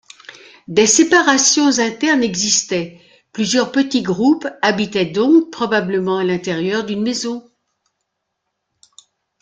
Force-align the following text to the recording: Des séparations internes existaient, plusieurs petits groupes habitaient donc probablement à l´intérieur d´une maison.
Des 0.67 0.87
séparations 0.87 1.77
internes 1.77 2.23
existaient, 2.23 2.99
plusieurs 3.33 3.71
petits 3.71 4.01
groupes 4.01 4.47
habitaient 4.63 5.05
donc 5.05 5.51
probablement 5.51 6.17
à 6.17 6.23
l´intérieur 6.23 6.87
d´une 6.87 7.03
maison. 7.03 7.47